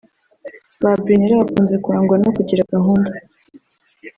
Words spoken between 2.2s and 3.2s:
no kugira gahunda